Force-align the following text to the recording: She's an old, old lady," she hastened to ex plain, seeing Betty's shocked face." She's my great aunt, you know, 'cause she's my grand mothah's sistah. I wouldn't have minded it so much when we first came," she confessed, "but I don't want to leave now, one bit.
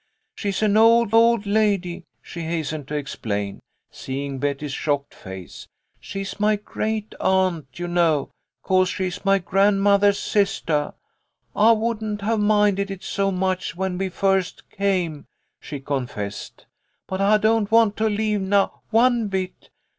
She's 0.33 0.63
an 0.63 0.77
old, 0.77 1.13
old 1.13 1.45
lady," 1.45 2.05
she 2.23 2.41
hastened 2.41 2.87
to 2.87 2.95
ex 2.97 3.15
plain, 3.15 3.59
seeing 3.91 4.39
Betty's 4.39 4.73
shocked 4.73 5.13
face." 5.13 5.67
She's 5.99 6.39
my 6.39 6.55
great 6.55 7.13
aunt, 7.19 7.67
you 7.77 7.87
know, 7.87 8.31
'cause 8.63 8.89
she's 8.89 9.23
my 9.23 9.37
grand 9.37 9.83
mothah's 9.83 10.17
sistah. 10.17 10.95
I 11.55 11.73
wouldn't 11.73 12.21
have 12.21 12.39
minded 12.39 12.89
it 12.89 13.03
so 13.03 13.29
much 13.29 13.75
when 13.75 13.99
we 13.99 14.09
first 14.09 14.71
came," 14.71 15.27
she 15.59 15.79
confessed, 15.79 16.65
"but 17.07 17.21
I 17.21 17.37
don't 17.37 17.69
want 17.71 17.95
to 17.97 18.09
leave 18.09 18.41
now, 18.41 18.81
one 18.89 19.27
bit. 19.27 19.69